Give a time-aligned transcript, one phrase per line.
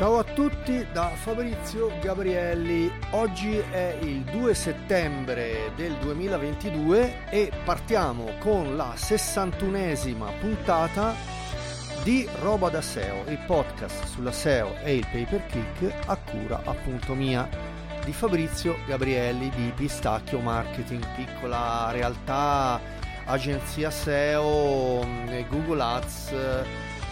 [0.00, 2.90] Ciao a tutti da Fabrizio Gabrielli.
[3.10, 11.14] Oggi è il 2 settembre del 2022 e partiamo con la 61esima puntata
[12.02, 16.62] di Roba da SEO, il podcast sulla SEO e il pay per click a cura
[16.64, 17.46] appunto mia
[18.02, 22.80] di Fabrizio Gabrielli di Pistacchio Marketing, piccola realtà,
[23.26, 25.06] agenzia SEO,
[25.50, 26.32] Google Ads,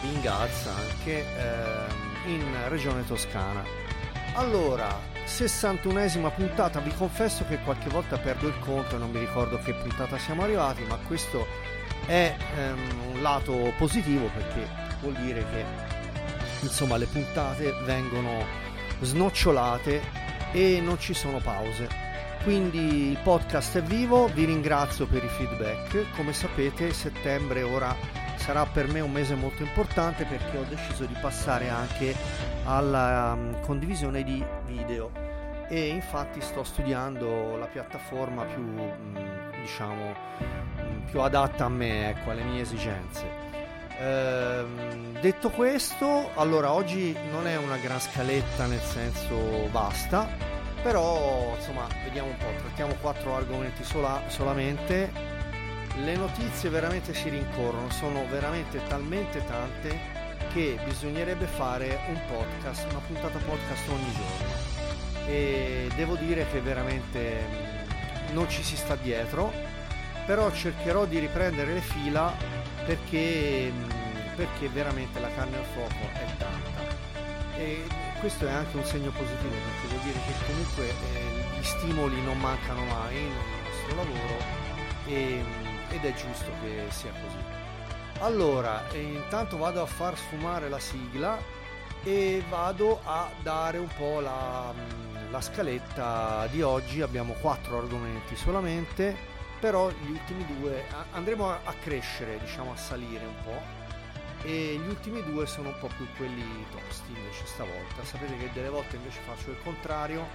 [0.01, 1.27] Bing Ads anche.
[1.37, 3.63] Ehm, in regione toscana.
[4.35, 4.89] Allora,
[5.27, 9.75] 61esima puntata, vi confesso che qualche volta perdo il conto e non mi ricordo che
[9.75, 11.47] puntata siamo arrivati, ma questo
[12.07, 14.67] è um, un lato positivo perché
[15.01, 15.65] vuol dire che
[16.61, 18.45] insomma le puntate vengono
[19.01, 20.01] snocciolate
[20.53, 22.07] e non ci sono pause.
[22.45, 26.13] Quindi il podcast è vivo, vi ringrazio per i feedback.
[26.15, 27.95] Come sapete, settembre ora
[28.49, 32.15] sarà per me un mese molto importante perché ho deciso di passare anche
[32.65, 35.11] alla um, condivisione di video.
[35.69, 42.31] E infatti sto studiando la piattaforma più um, diciamo um, più adatta a me ecco
[42.31, 43.27] alle mie esigenze.
[44.01, 50.27] Ehm, detto questo allora oggi non è una gran scaletta nel senso vasta
[50.83, 55.38] però insomma vediamo un po' trattiamo quattro argomenti sola, solamente
[56.05, 60.17] le notizie veramente si rincorrono, sono veramente talmente tante
[60.53, 64.77] che bisognerebbe fare un podcast, una puntata podcast ogni giorno.
[65.27, 67.45] E devo dire che veramente
[68.31, 69.53] mm, non ci si sta dietro,
[70.25, 72.33] però cercherò di riprendere le fila
[72.87, 76.97] perché, mm, perché veramente la carne al fuoco è tanta.
[77.57, 77.85] E
[78.21, 82.39] questo è anche un segno positivo perché vuol dire che comunque eh, gli stimoli non
[82.39, 83.33] mancano mai nel
[83.65, 84.67] nostro lavoro
[85.07, 87.37] e mm, ed è giusto che sia così.
[88.21, 91.39] Allora, intanto vado a far sfumare la sigla
[92.03, 97.01] e vado a dare un po' la, mm, la scaletta di oggi.
[97.01, 99.17] Abbiamo quattro argomenti solamente,
[99.61, 103.79] però gli ultimi due andremo a crescere, diciamo a salire un po'
[104.43, 108.69] e gli ultimi due sono un po' più quelli tosti invece stavolta sapete che delle
[108.69, 110.27] volte invece faccio il contrario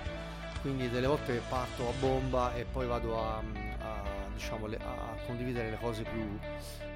[0.62, 5.70] quindi delle volte parto a bomba e poi vado a, a diciamo, le, a condividere
[5.70, 6.40] le cose più,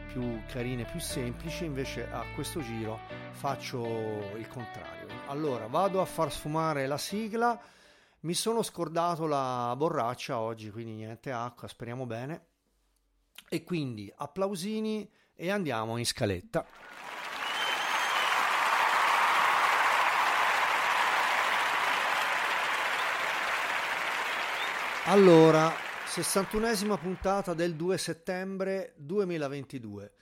[0.08, 3.00] più carine, più semplici, invece a questo giro
[3.32, 5.08] faccio il contrario.
[5.28, 7.60] Allora, vado a far sfumare la sigla,
[8.22, 12.46] mi sono scordato la borraccia oggi, quindi niente acqua, speriamo bene.
[13.50, 16.66] E quindi applausini e andiamo in scaletta.
[25.10, 25.74] Allora,
[26.08, 30.14] 61esima puntata del 2 settembre 2022.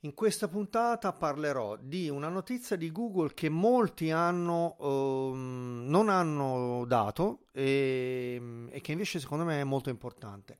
[0.00, 6.84] In questa puntata parlerò di una notizia di Google che molti hanno, uh, non hanno
[6.86, 10.58] dato e, e che invece secondo me è molto importante.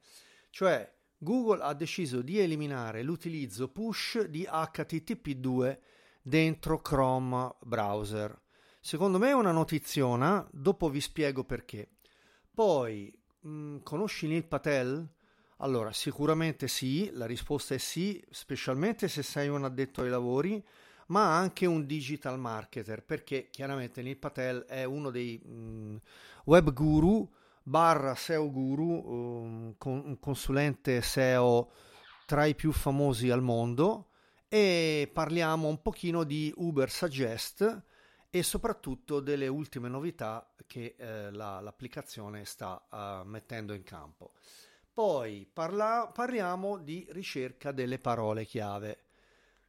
[0.51, 5.79] Cioè Google ha deciso di eliminare l'utilizzo push di HTTP2
[6.23, 8.39] dentro Chrome browser.
[8.79, 11.89] Secondo me è una notiziona, dopo vi spiego perché.
[12.53, 15.07] Poi Mm, conosci Neil Patel?
[15.59, 20.63] Allora, sicuramente sì, la risposta è sì, specialmente se sei un addetto ai lavori,
[21.09, 25.97] ma anche un digital marketer, perché chiaramente Neil Patel è uno dei mh, mm,
[26.45, 27.29] web guru
[27.63, 31.71] barra SEO guru, um, con, un consulente SEO
[32.27, 34.09] tra i più famosi al mondo
[34.49, 37.83] e parliamo un pochino di Uber Suggest,
[38.31, 44.33] e soprattutto delle ultime novità che eh, la, l'applicazione sta uh, mettendo in campo.
[44.93, 48.99] Poi parla, parliamo di ricerca delle parole chiave.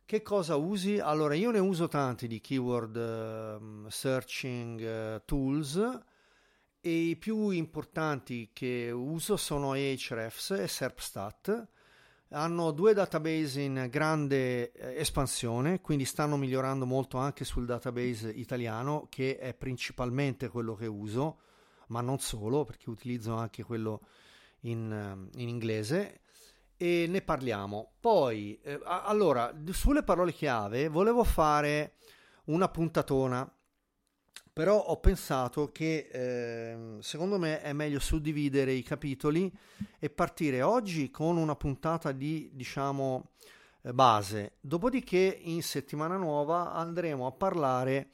[0.06, 1.00] Che cosa usi?
[1.00, 6.00] Allora, io ne uso tanti di keyword uh, searching uh, tools
[6.82, 11.68] e i più importanti che uso sono Ahrefs e SERPstat
[12.32, 19.08] hanno due database in grande eh, espansione, quindi stanno migliorando molto anche sul database italiano,
[19.10, 21.40] che è principalmente quello che uso,
[21.88, 24.02] ma non solo, perché utilizzo anche quello
[24.62, 26.22] in, eh, in inglese
[26.78, 27.94] e ne parliamo.
[28.00, 31.96] Poi, eh, allora, sulle parole chiave volevo fare
[32.46, 33.50] una puntatona
[34.54, 39.52] però ho pensato che eh, secondo me è meglio suddividere i capitoli
[40.00, 43.32] e partire oggi con una puntata di diciamo
[43.82, 44.54] eh, base.
[44.60, 48.10] Dopodiché in settimana nuova andremo a parlare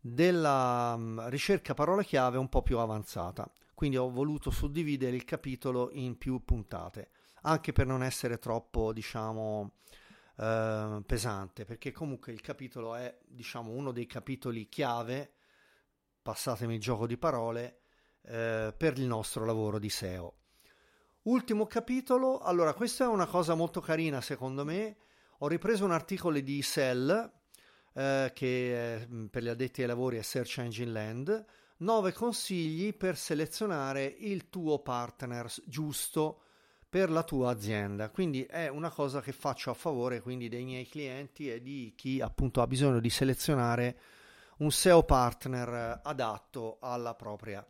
[0.00, 3.50] della um, ricerca parole chiave un po' più avanzata.
[3.74, 7.10] Quindi ho voluto suddividere il capitolo in più puntate
[7.46, 9.72] anche per non essere troppo diciamo
[10.36, 15.35] eh, pesante perché comunque il capitolo è diciamo uno dei capitoli chiave
[16.26, 17.78] passatemi il gioco di parole,
[18.22, 20.34] eh, per il nostro lavoro di SEO.
[21.22, 24.96] Ultimo capitolo, allora questa è una cosa molto carina secondo me,
[25.38, 27.08] ho ripreso un articolo di Cell,
[27.94, 31.44] eh, che è, per gli addetti ai lavori è Search Engine Land,
[31.78, 36.40] 9 consigli per selezionare il tuo partner giusto
[36.88, 38.10] per la tua azienda.
[38.10, 42.20] Quindi è una cosa che faccio a favore quindi dei miei clienti e di chi
[42.20, 43.98] appunto ha bisogno di selezionare
[44.58, 47.66] un SEO partner adatto alla propria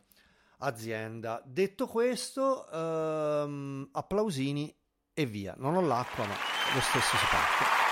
[0.59, 1.41] azienda.
[1.45, 4.73] Detto questo, ehm, applausini
[5.13, 5.53] e via.
[5.57, 6.35] Non ho l'acqua, ma
[6.73, 7.85] lo stesso si parte.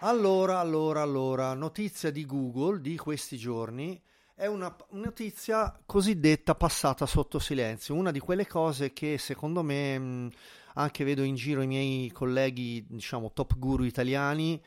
[0.00, 4.00] Allora, allora, allora, notizia di Google di questi giorni
[4.38, 10.30] è una notizia cosiddetta passata sotto silenzio, una di quelle cose che secondo me
[10.74, 14.62] anche vedo in giro i miei colleghi, diciamo, top guru italiani,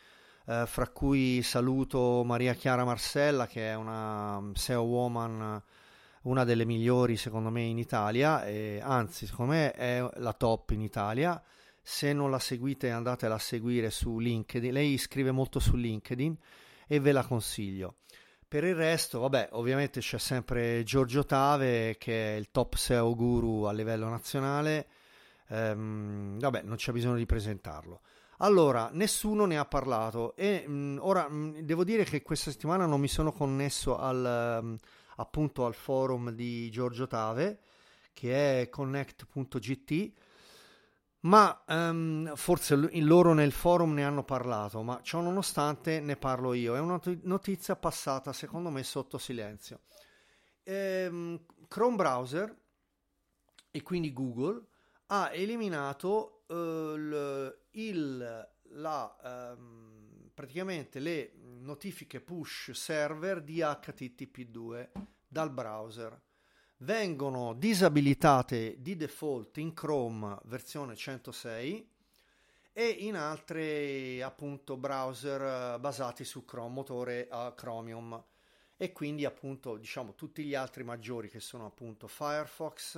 [0.48, 5.64] eh, fra cui saluto Maria Chiara Marcella, che è una SEO woman,
[6.24, 10.82] una delle migliori secondo me in Italia, e, anzi, secondo me è la top in
[10.82, 11.42] Italia
[11.82, 16.38] se non la seguite andatela a seguire su LinkedIn, lei scrive molto su LinkedIn
[16.88, 17.96] e ve la consiglio.
[18.52, 23.64] Per il resto, vabbè, ovviamente c'è sempre Giorgio Tave che è il top SEO guru
[23.64, 24.88] a livello nazionale,
[25.48, 28.02] ehm, vabbè, non c'è bisogno di presentarlo.
[28.40, 32.52] Allora, nessuno ne ha parlato e mh, mm, ora mh, mm, devo dire che questa
[32.52, 34.78] settimana non mi sono connesso al, um,
[35.16, 37.60] appunto al forum di Giorgio Tave
[38.12, 40.12] che è connect.gt
[41.22, 46.76] ma um, forse loro nel forum ne hanno parlato, ma ciò nonostante ne parlo io.
[46.76, 49.82] È una notizia passata, secondo me, sotto silenzio.
[50.64, 52.60] Ehm, Chrome Browser
[53.70, 54.66] e quindi Google
[55.08, 64.90] ha eliminato uh, il, il, la, um, praticamente le notifiche push server di HTTP2
[65.28, 66.20] dal browser
[66.82, 71.90] vengono disabilitate di default in Chrome versione 106
[72.74, 78.24] e in altri appunto browser basati su Chrome motore a Chromium
[78.78, 82.96] e quindi appunto diciamo tutti gli altri maggiori che sono appunto Firefox,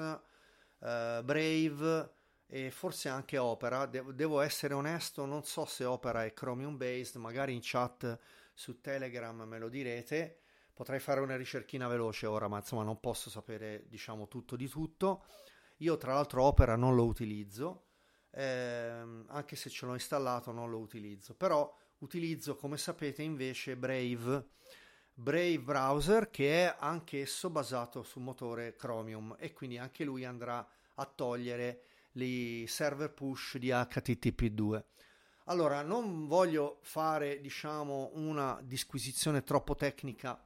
[0.80, 2.12] eh, Brave
[2.48, 3.86] e forse anche Opera.
[3.86, 8.18] De- devo essere onesto, non so se Opera è Chromium based, magari in chat
[8.54, 10.43] su Telegram me lo direte
[10.74, 15.26] Potrei fare una ricerchina veloce ora, ma insomma non posso sapere diciamo tutto di tutto.
[15.78, 17.88] Io tra l'altro Opera non lo utilizzo,
[18.32, 24.50] ehm, anche se ce l'ho installato non lo utilizzo, però utilizzo come sapete invece Brave,
[25.14, 31.06] Brave Browser che è anch'esso basato su motore Chromium e quindi anche lui andrà a
[31.06, 31.84] togliere
[32.14, 34.84] i server push di HTTP2.
[35.48, 40.42] Allora, non voglio fare, diciamo, una disquisizione troppo tecnica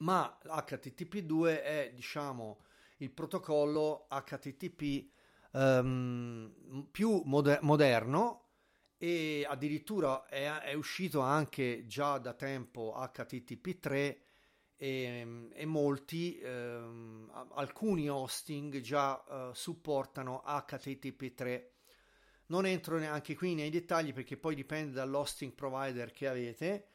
[0.00, 2.60] ma HTTP2 è diciamo
[2.98, 5.08] il protocollo HTTP
[5.52, 8.48] um, ehm, più moder- moderno
[8.98, 14.16] e addirittura è, è, uscito anche già da tempo HTTP3
[14.76, 21.64] e, e molti, um, alcuni hosting già uh, supportano HTTP3.
[22.46, 26.88] Non entro neanche qui nei dettagli perché poi dipende dall'hosting provider che avete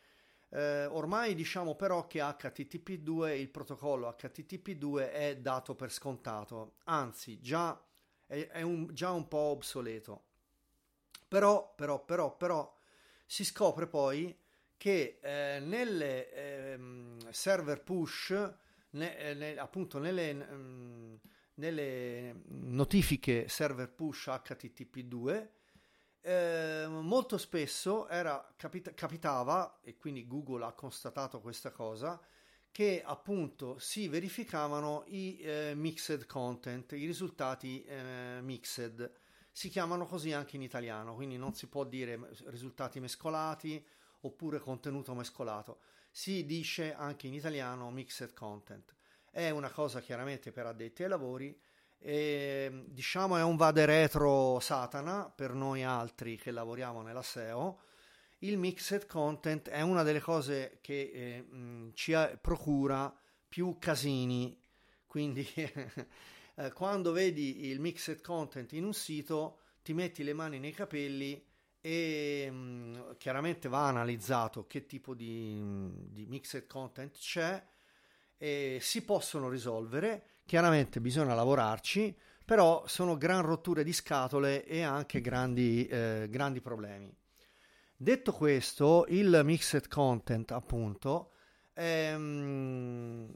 [0.55, 7.77] eh, ormai diciamo però che HTTP2, il protocollo HTTP2 è dato per scontato, anzi già
[8.25, 10.23] è, è un, già un po' obsoleto.
[11.27, 12.73] Però, però, però, però
[13.25, 14.33] si scopre poi
[14.77, 16.79] che eh, nelle eh,
[17.31, 18.29] server push,
[18.91, 21.15] ne, eh, ne, appunto nelle, mh, mm,
[21.55, 25.47] nelle notifiche server push HTTP2,
[26.25, 32.19] eh, molto spesso era, capita- capitava, e quindi Google ha constatato questa cosa,
[32.71, 39.11] che appunto si verificavano i eh, mixed content, i risultati eh, mixed.
[39.51, 43.85] Si chiamano così anche in italiano, quindi non si può dire risultati mescolati
[44.21, 45.79] oppure contenuto mescolato.
[46.09, 48.95] Si dice anche in italiano mixed content.
[49.29, 51.57] È una cosa chiaramente per addetti ai lavori
[52.05, 57.79] e, diciamo è un vade retro Satana per noi altri che lavoriamo nella SEO.
[58.39, 63.11] Il mixed content è una delle cose che eh, mh, ci procura
[63.47, 64.55] più casini,
[65.07, 70.73] quindi eh, quando vedi il mixed content in un sito ti metti le mani nei
[70.73, 71.43] capelli
[71.81, 75.59] e mh, chiaramente va analizzato che tipo di,
[76.11, 77.65] di mixed content c'è
[78.37, 85.19] e si possono risolvere Chiaramente bisogna lavorarci, però sono gran rotture di scatole e anche
[85.19, 87.11] grandi, eh, grandi problemi.
[87.97, 91.31] Detto questo, il mixed content appunto
[91.75, 93.33] ehm,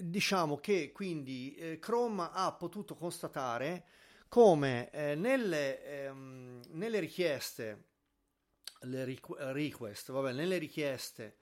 [0.00, 3.84] diciamo che quindi eh, Chrome ha potuto constatare
[4.28, 7.84] come eh, nelle, ehm, nelle, richieste
[8.82, 11.38] le request, vabbè, nelle richieste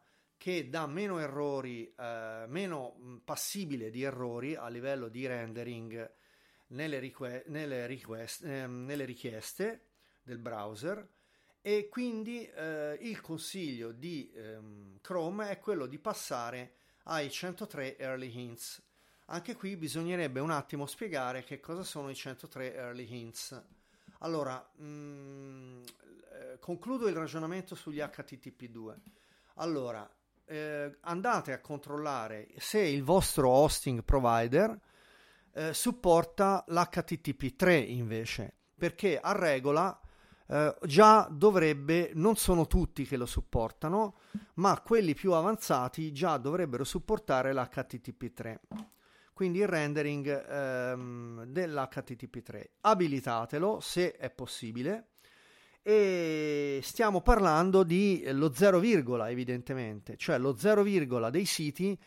[0.46, 6.14] che dà meno errori, eh, meno mm, passibile di errori a livello di rendering
[6.68, 9.88] nelle, rique- nelle, request- eh, nelle richieste
[10.22, 11.04] del browser
[11.62, 16.76] e quindi eh, il consiglio di ehm, Chrome è quello di passare
[17.06, 18.80] ai 103 early hints.
[19.30, 23.64] Anche qui bisognerebbe un attimo spiegare che cosa sono i 103 early hints.
[24.20, 25.84] Allora, mh, mm,
[26.34, 28.96] eh, concludo il ragionamento sugli HTTP2.
[29.56, 30.08] Allora,
[30.46, 34.80] eh, andate a controllare se il vostro hosting provider
[35.54, 39.98] eh, supporta l'HTTP3 invece, perché a regola
[40.48, 44.18] eh, già dovrebbe, non sono tutti che lo supportano,
[44.56, 48.58] ma quelli più avanzati già dovrebbero supportare l'HTTP3.
[49.34, 52.64] Quindi il rendering ehm, dell'HTTP3.
[52.82, 55.10] Abilitatelo se è possibile
[55.82, 58.80] e stiamo parlando di lo 0,
[59.26, 61.98] evidentemente, cioè lo 0, dei siti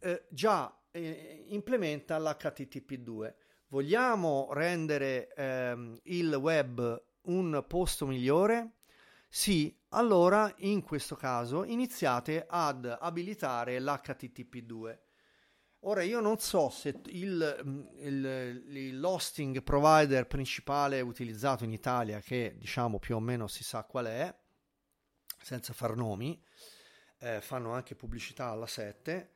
[0.00, 3.34] eh, già eh, implementa l'HTTP2.
[3.68, 8.72] Vogliamo rendere ehm, il web un posto migliore?
[9.28, 14.98] Sì, allora in questo caso iniziate ad abilitare l'HTTP2
[15.82, 22.56] Ora io non so se il, mm, il, l'hosting provider principale utilizzato in Italia, che
[22.58, 24.34] diciamo più o meno si sa qual è,
[25.40, 26.42] senza far nomi,
[27.20, 29.32] eh, fanno anche pubblicità alla 7,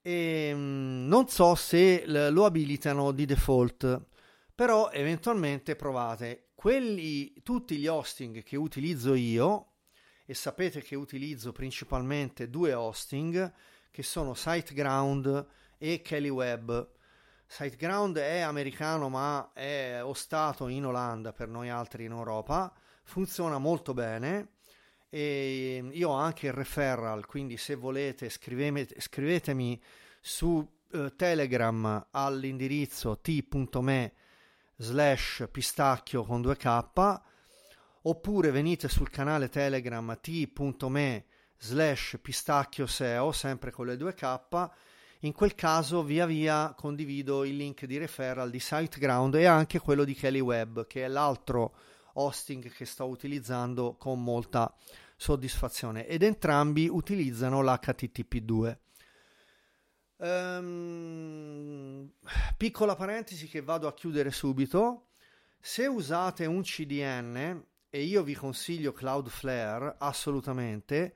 [0.00, 4.06] e mh, mm, non so se l- lo abilitano di default,
[4.54, 6.50] però eventualmente provate.
[6.54, 9.72] Quelli, tutti gli hosting che utilizzo io,
[10.24, 13.52] e sapete che utilizzo principalmente due hosting,
[13.90, 15.46] che sono SiteGround
[15.84, 16.72] e Kelly Webb.
[17.46, 22.72] SiteGround è americano ma è ostato in Olanda per noi altri in Europa,
[23.02, 24.52] funziona molto bene
[25.10, 29.80] e io ho anche il referral, quindi se volete scrivete, scrivetemi
[30.22, 34.12] su uh, Telegram all'indirizzo t.me
[34.76, 37.20] slash pistacchio con 2k
[38.06, 41.24] oppure venite sul canale Telegram t.me
[41.58, 44.70] slash pistacchio SEO sempre con le 2k
[45.24, 50.04] in quel caso via via condivido il link di referral di SiteGround e anche quello
[50.04, 51.74] di Kelly Webb, che è l'altro
[52.14, 54.72] hosting che sto utilizzando con molta
[55.16, 58.76] soddisfazione ed entrambi utilizzano l'HTTP2.
[60.16, 62.12] Um, ehm,
[62.56, 65.08] piccola parentesi che vado a chiudere subito.
[65.58, 71.14] Se usate un CDN, e io vi consiglio Cloudflare assolutamente,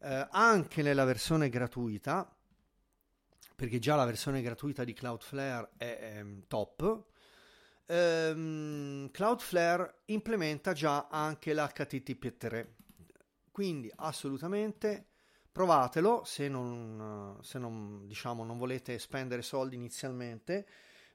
[0.00, 2.37] eh, anche nella versione gratuita,
[3.58, 7.06] perché già la versione gratuita di Cloudflare è, è top.
[7.86, 12.66] Ehm, Cloudflare implementa già anche l'HTTP3,
[13.50, 15.06] quindi assolutamente
[15.50, 20.64] provatelo se non, se non, diciamo, non volete spendere soldi inizialmente.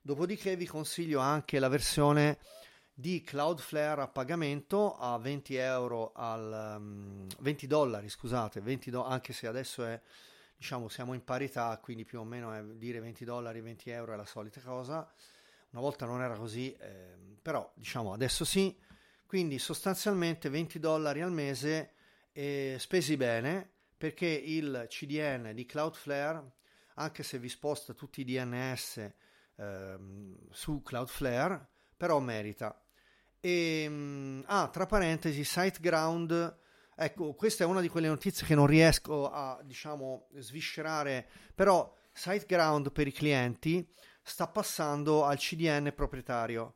[0.01, 2.39] Dopodiché vi consiglio anche la versione
[2.93, 9.31] di Cloudflare a pagamento a 20 euro al um, 20 dollari, scusate, 20 do- anche
[9.31, 9.97] se adesso è
[10.63, 14.15] diciamo siamo in parità, quindi più o meno è dire 20 dollari, 20 euro è
[14.15, 15.05] la solita cosa.
[15.71, 18.73] Una volta non era così, eh, però diciamo adesso sì.
[19.25, 21.91] Quindi sostanzialmente 20 dollari al mese
[22.31, 26.51] eh, spesi bene perché il CDN di Cloudflare
[26.93, 29.11] anche se vi sposta tutti i DNS
[29.57, 31.67] ehm, su Cloudflare,
[31.97, 32.81] però merita.
[33.41, 36.57] E, ehm, ah, tra parentesi, SiteGround,
[36.95, 42.91] ecco, questa è una di quelle notizie che non riesco a, diciamo, sviscerare, però SiteGround
[42.91, 43.87] per i clienti
[44.21, 46.75] sta passando al CDN proprietario.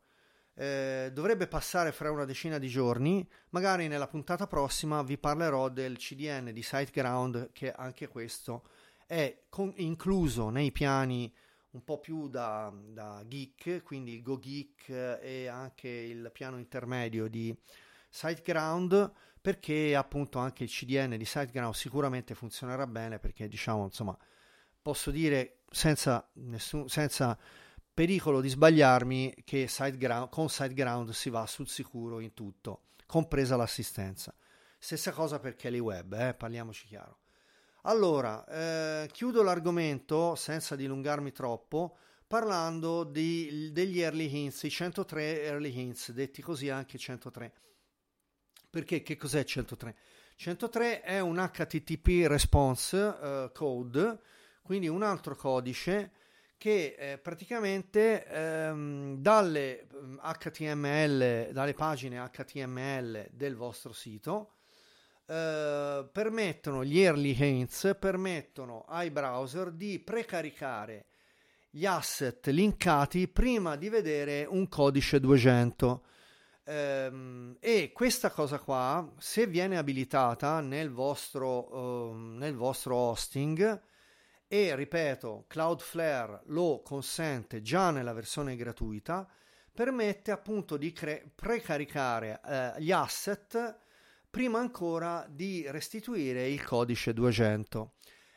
[0.54, 3.28] Eh, dovrebbe passare fra una decina di giorni.
[3.50, 8.64] Magari nella puntata prossima vi parlerò del CDN di SiteGround, che anche questo
[9.06, 11.34] è con- incluso nei piani
[11.72, 14.90] un po' più da, da geek, quindi il Go Geek
[15.22, 17.56] e anche il piano intermedio di
[18.10, 19.12] SiteGround,
[19.48, 24.18] perché appunto anche il CDN di SiteGround sicuramente funzionerà bene, perché diciamo insomma
[24.82, 27.38] posso dire senza, nessun, senza
[27.94, 34.36] pericolo di sbagliarmi che SiteGround, con SiteGround si va sul sicuro in tutto, compresa l'assistenza.
[34.78, 37.20] Stessa cosa per Kelly Web, eh, parliamoci chiaro.
[37.84, 41.96] Allora, eh, chiudo l'argomento senza dilungarmi troppo
[42.28, 47.54] parlando di, degli early hints, i 103 early hints, detti così anche 103.
[48.78, 49.96] Perché che cos'è 103?
[50.36, 54.20] 103 è un HTTP response uh, code,
[54.62, 56.12] quindi un altro codice
[56.60, 59.88] che eh, praticamente ehm, dalle
[60.22, 64.52] HTML, dalle pagine HTML del vostro sito
[65.26, 71.08] eh, permettono gli early hints permettono ai browser di precaricare
[71.72, 76.16] gli asset linkati prima di vedere un codice 200 ehm,
[76.70, 83.82] e questa cosa qua se viene abilitata nel vostro, uh, nel vostro hosting
[84.50, 89.26] e ripeto Cloudflare lo consente già nella versione gratuita
[89.74, 93.78] permette appunto di cre- precaricare uh, gli asset
[94.30, 97.94] prima ancora di restituire il codice 200.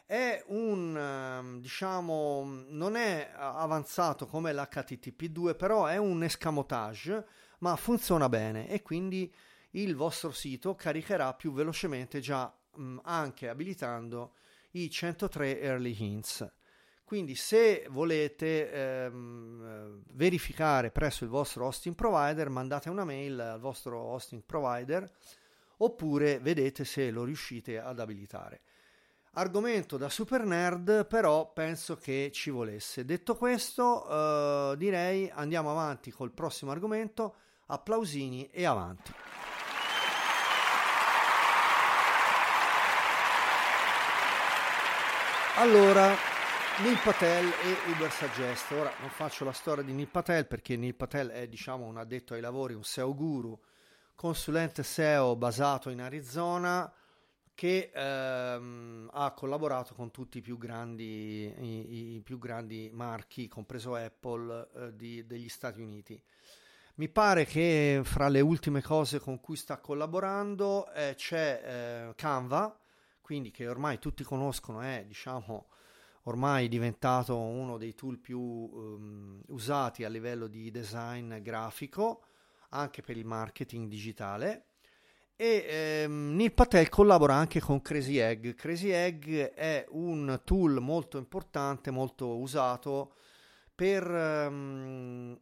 [0.06, 7.24] È un, ehm, diciamo, non è avanzato come l'HTTP2, però è un escamotage,
[7.60, 9.32] ma funziona bene e quindi
[9.72, 14.34] il vostro sito caricherà più velocemente già mh, anche abilitando
[14.72, 16.48] i 103 early hints.
[17.04, 23.98] Quindi se volete ehm, verificare presso il vostro hosting provider, mandate una mail al vostro
[23.98, 25.10] hosting provider
[25.78, 28.60] oppure vedete se lo riuscite ad abilitare.
[29.34, 33.04] Argomento da super nerd, però penso che ci volesse.
[33.04, 37.34] Detto questo, eh, direi andiamo avanti col prossimo argomento.
[37.70, 39.12] Applausini e avanti.
[45.56, 46.14] Allora,
[46.82, 48.70] Neil Patel e Uber Suggest.
[48.72, 52.34] Ora non faccio la storia di Neil Patel perché Neil Patel è diciamo un addetto
[52.34, 53.58] ai lavori, un SEO guru
[54.20, 56.92] consulente SEO basato in Arizona
[57.54, 63.94] che ehm, ha collaborato con tutti i più grandi, i, i più grandi marchi, compreso
[63.94, 66.22] Apple, eh, di, degli Stati Uniti.
[67.00, 72.78] Mi pare che fra le ultime cose con cui sta collaborando eh, c'è eh, Canva,
[73.22, 75.68] quindi che ormai tutti conoscono, è diciamo
[76.24, 82.24] ormai diventato uno dei tool più um, usati a livello di design grafico
[82.68, 84.66] anche per il marketing digitale.
[85.36, 88.52] E ehm, Neil Patel collabora anche con Crazy Egg.
[88.52, 93.14] Crazy Egg è un tool molto importante, molto usato
[93.80, 95.40] per, um,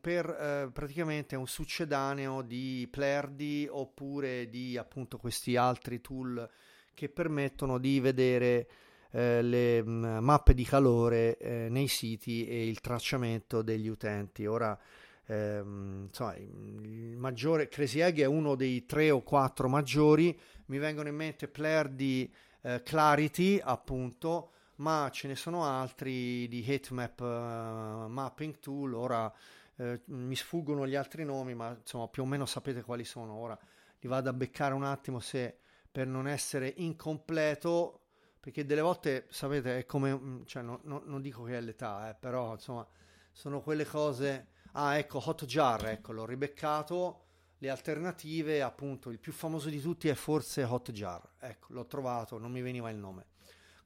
[0.00, 0.26] per
[0.68, 6.48] uh, praticamente un succedaneo di Plerdi oppure di appunto questi altri tool
[6.94, 8.68] che permettono di vedere
[9.10, 14.46] eh, le mappe di calore eh, nei siti e il tracciamento degli utenti.
[14.46, 14.78] Ora
[15.26, 20.38] ehm, insomma, il maggiore Crazy Egg è uno dei tre o quattro maggiori.
[20.66, 26.64] Mi vengono in mente player di eh, Clarity, appunto, ma ce ne sono altri di
[26.66, 28.94] Heatmap uh, Mapping Tool.
[28.94, 29.32] Ora
[29.76, 33.34] eh, mi sfuggono gli altri nomi, ma insomma, più o meno sapete quali sono.
[33.34, 33.58] Ora
[33.98, 35.58] li vado a beccare un attimo se
[35.90, 38.00] per non essere incompleto
[38.38, 42.14] perché delle volte sapete è come cioè, no, no, non dico che è l'età eh,
[42.14, 42.86] però insomma
[43.32, 47.22] sono quelle cose Ah, ecco, Hotjar, ecco, l'ho ribeccato.
[47.58, 51.30] Le alternative, appunto, il più famoso di tutti è forse Hotjar.
[51.38, 53.24] Ecco, l'ho trovato, non mi veniva il nome.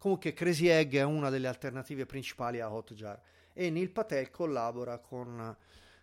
[0.00, 3.20] Comunque Crazy Egg è una delle alternative principali a Hotjar
[3.52, 5.54] e Neil Patel collabora con,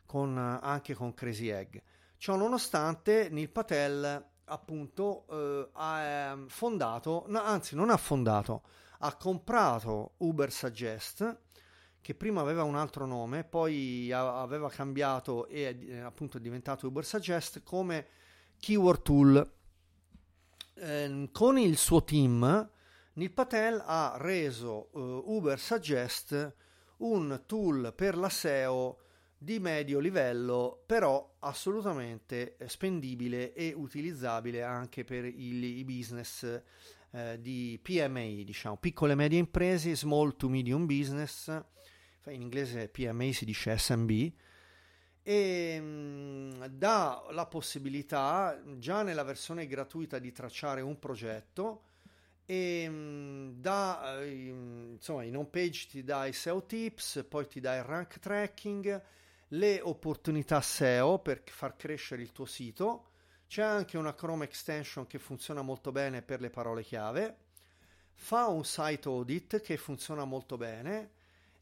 [0.06, 1.78] con, anche con Crazy Egg.
[2.18, 8.62] Ciò nonostante, Neil Patel appunto eh, ha ehm, fondato, no, anzi non ha fondato,
[9.00, 11.40] ha comprato Uber Suggest
[12.00, 17.64] che prima aveva un altro nome, poi aveva cambiato e è appunto diventato Uber Suggest
[17.64, 18.06] come
[18.60, 19.52] keyword tool.
[20.76, 22.76] Eh, con il suo team,
[23.18, 26.56] Neil Patel ha reso uh, Uber Suggest
[26.98, 29.00] un tool per la SEO
[29.36, 36.62] di medio livello, però assolutamente spendibile e utilizzabile anche per il, i business
[37.10, 41.48] eh, di PMI, diciamo, piccole e medie imprese, small to medium business,
[42.28, 44.32] in inglese PMI si dice SMB,
[45.24, 51.87] e mh, dà la possibilità già nella versione gratuita di tracciare un progetto
[52.50, 54.48] e mh, dà eh,
[54.94, 59.04] insomma in home page ti dà i SEO tips poi ti dà il rank tracking
[59.50, 63.12] le opportunità SEO per far crescere il tuo sito.
[63.48, 67.38] C'è anche una Chrome extension che funziona molto bene per le parole chiave.
[68.14, 71.12] Fa un site audit che funziona molto bene.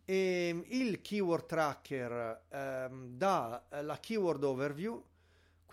[0.03, 5.03] E ehm, il keyword tracker ehm, dà eh, la keyword overview,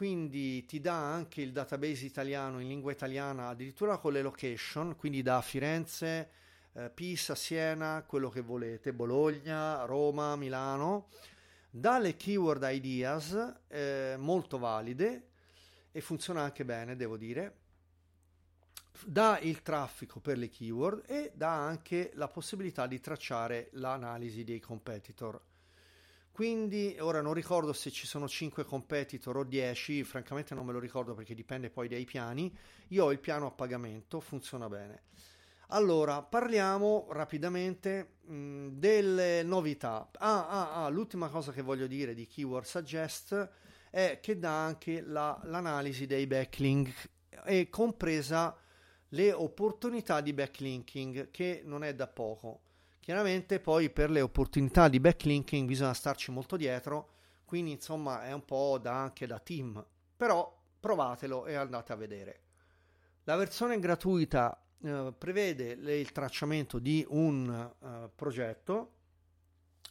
[0.02, 5.22] quindi ti dà anche il database italiano in lingua italiana, addirittura con le location, quindi
[5.22, 6.30] da Firenze,
[6.72, 11.06] eh, Pisa, Siena, quello che volete, Bologna, Roma, Milano,
[11.70, 15.28] dà le keyword ideas eh, molto valide
[15.92, 17.58] e funziona anche bene, devo dire
[19.06, 24.58] dà il traffico per le keyword e dà anche la possibilità di tracciare l'analisi dei
[24.58, 25.40] competitor.
[26.32, 30.78] Quindi ora non ricordo se ci sono 5 competitor o 10, francamente non me lo
[30.78, 32.50] ricordo perché dipende poi dai piani.
[32.88, 35.02] Io ho il piano a pagamento, funziona bene.
[35.68, 40.10] Allora, parliamo rapidamente mh, delle novità.
[40.18, 43.50] Ah, ah, ah, l'ultima cosa che voglio dire di Keyword Suggest
[43.90, 47.10] è che dà anche la, l'analisi dei backlink
[47.44, 48.56] e compresa
[49.08, 52.60] le opportunità di backlinking, che non è da poco.
[53.02, 58.44] Chiaramente poi per le opportunità di backlinking bisogna starci molto dietro, quindi insomma è un
[58.44, 59.84] po' da, anche da team,
[60.16, 62.40] però provatelo e andate a vedere.
[63.24, 68.92] La versione gratuita eh, prevede le, il tracciamento di un uh, progetto,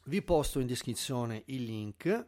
[0.06, 2.28] vi posto in descrizione il link.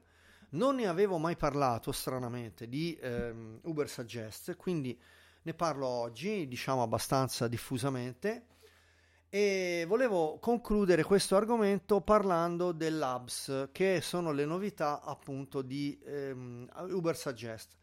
[0.49, 4.99] Non ne avevo mai parlato stranamente di ehm, Uber Suggest, quindi
[5.43, 8.47] ne parlo oggi, diciamo abbastanza diffusamente,
[9.35, 17.17] e volevo concludere questo argomento parlando dell'Hubs, che sono le novità appunto di ehm, Uber
[17.17, 17.75] Suggest,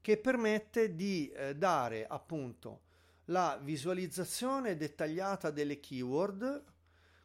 [0.00, 2.84] che permette di eh, dare appunto
[3.26, 6.64] la visualizzazione dettagliata delle keyword,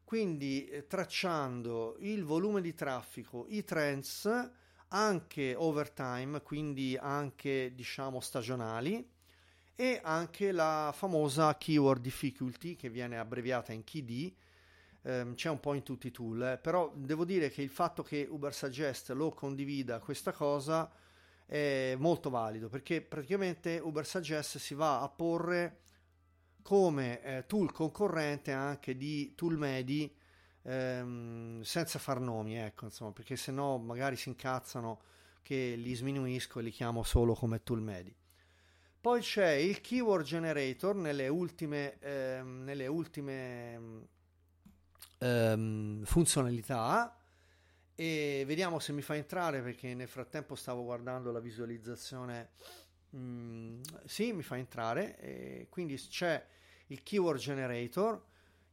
[0.04, 4.30] quindi eh, tracciando il volume di traffico, i trends,
[4.90, 9.10] anche overtime, quindi anche diciamo stagionali,
[9.76, 14.34] e anche la famosa keyword difficulty che viene abbreviata in KD,
[15.04, 18.04] ehm, c'è un po' in tutti i tool, eh, però devo dire che il fatto
[18.04, 20.92] che Uber Suggest lo condivida questa cosa
[21.46, 25.80] è molto valido perché praticamente Uber Suggest si va a porre
[26.62, 30.14] come eh, tool concorrente anche di tool medi
[30.64, 35.02] ehm, senza far nomi, ecco, insomma, perché se no magari si incazzano
[35.42, 38.16] che li sminuisco e li chiamo solo come tool medi.
[39.02, 44.08] Poi c'è il keyword generator nelle ultime, ehm, nelle ultime
[45.18, 47.18] ehm, funzionalità
[47.96, 52.50] e vediamo se mi fa entrare perché nel frattempo stavo guardando la visualizzazione.
[53.16, 55.18] Mm, sì, mi fa entrare.
[55.18, 56.46] E quindi c'è
[56.88, 58.24] il keyword generator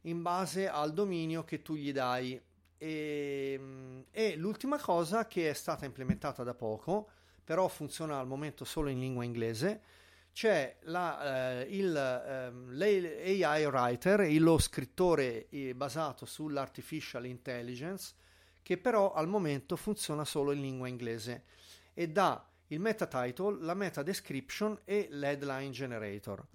[0.01, 2.39] in base al dominio che tu gli dai.
[2.77, 7.09] E, e l'ultima cosa che è stata implementata da poco,
[7.43, 9.97] però funziona al momento solo in lingua inglese
[10.31, 18.13] c'è la, eh, il, ehm, l'AI writer, lo scrittore eh, basato sull'artificial intelligence,
[18.61, 21.43] che però al momento funziona solo in lingua inglese
[21.93, 26.45] e dà il meta title, la meta description e l'headline generator.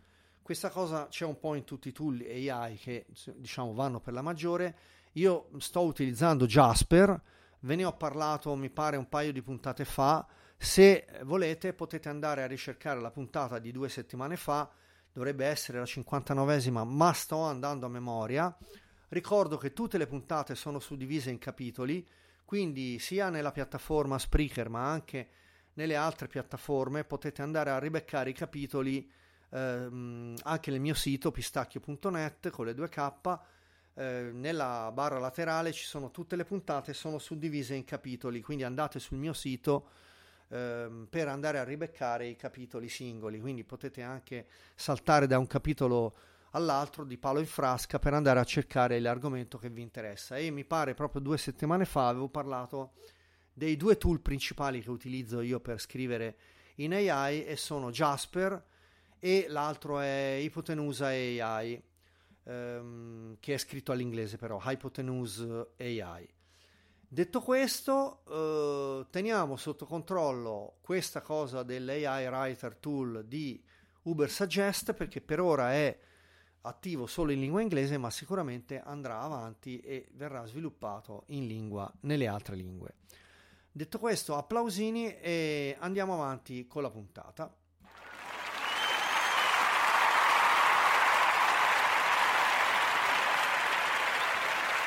[0.41, 4.23] Questa cosa c'è un po' in tutti i tool AI che diciamo vanno per la
[4.23, 4.77] maggiore.
[5.13, 7.21] Io sto utilizzando Jasper,
[7.61, 10.27] ve ne ho parlato mi pare un paio di puntate fa
[10.65, 14.69] se volete potete andare a ricercare la puntata di due settimane fa,
[15.13, 18.57] dovrebbe essere la 59esima, ma sto andando a memoria.
[19.09, 22.05] Ricordo che tutte le puntate sono suddivise in capitoli,
[22.45, 25.29] quindi sia nella piattaforma Spreaker ma anche
[25.75, 29.11] nelle altre piattaforme potete andare a ribeccare i capitoli
[29.51, 33.13] ehm, anche nel mio sito pistacchio.net con le due K.
[33.97, 38.99] Eh, nella barra laterale ci sono tutte le puntate, sono suddivise in capitoli, quindi andate
[38.99, 39.89] sul mio sito
[40.49, 46.15] ehm, per andare a ribeccare i capitoli singoli, quindi potete anche saltare da un capitolo
[46.51, 50.65] all'altro di palo in frasca per andare a cercare l'argomento che vi interessa e mi
[50.65, 52.93] pare proprio due settimane fa avevo parlato
[53.53, 56.37] dei due tool principali che utilizzo io per scrivere
[56.77, 58.63] in AI e sono Jasper
[59.19, 61.83] e l'altro è Ipotenusa AI.
[62.45, 66.29] ehm, che è scritto all'inglese però, Hypotenuse AI.
[67.15, 73.65] Detto questo, eh, teniamo sotto controllo questa cosa dell'AI Writer Tool di
[74.03, 75.97] Uber Suggest perché per ora è
[76.63, 82.27] attivo solo in lingua inglese, ma sicuramente andrà avanti e verrà sviluppato in lingua nelle
[82.27, 82.97] altre lingue.
[83.71, 87.49] Detto questo, applausini e andiamo avanti con la puntata.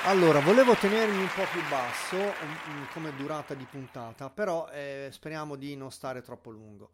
[0.07, 5.57] Allora, volevo tenermi un po' più basso mm, come durata di puntata, però eh, speriamo
[5.57, 6.91] di non stare troppo lungo.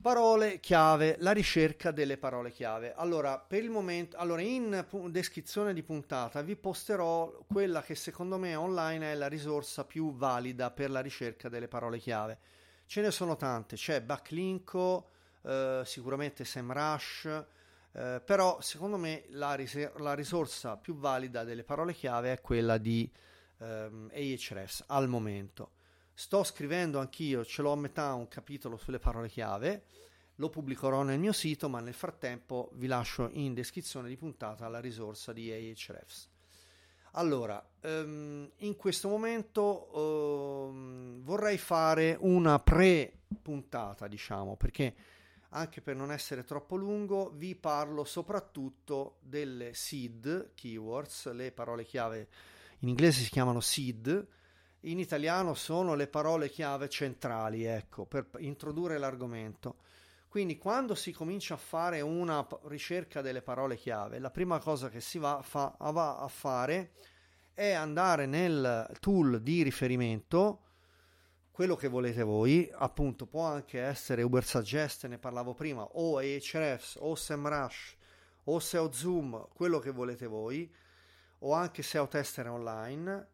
[0.00, 2.94] Parole chiave, la ricerca delle parole chiave.
[2.94, 8.54] Allora, per il momento, allora in descrizione di puntata vi posterò quella che secondo me
[8.54, 12.38] online è la risorsa più valida per la ricerca delle parole chiave.
[12.86, 15.10] Ce ne sono tante, c'è Backlinko,
[15.42, 17.44] eh, sicuramente SEMrush,
[17.96, 22.76] eh, però secondo me la, ris- la, risorsa più valida delle parole chiave è quella
[22.76, 23.10] di
[23.58, 25.70] ehm, Ahrefs al momento.
[26.12, 29.84] Sto scrivendo anch'io, ce l'ho a metà un capitolo sulle parole chiave,
[30.36, 34.80] lo pubblicherò nel mio sito, ma nel frattempo vi lascio in descrizione di puntata la
[34.80, 36.28] risorsa di Ahrefs.
[37.12, 44.94] Allora, um, in questo momento um, vorrei fare una pre-puntata, diciamo, perché
[45.50, 52.28] anche per non essere troppo lungo, vi parlo soprattutto delle seed keywords, le parole chiave
[52.80, 54.26] in inglese si chiamano seed,
[54.80, 59.76] in italiano sono le parole chiave centrali, ecco, per introdurre l'argomento.
[60.28, 65.00] Quindi quando si comincia a fare una ricerca delle parole chiave, la prima cosa che
[65.00, 66.92] si va, fa, va a fare
[67.54, 70.65] è andare nel tool di riferimento,
[71.56, 77.14] quello che volete voi, appunto può anche essere Ubersuggest, ne parlavo prima, o Ahrefs, o
[77.14, 77.96] SEMrush,
[78.44, 80.70] o SEO Zoom, quello che volete voi,
[81.38, 83.28] o anche SEO Tester Online.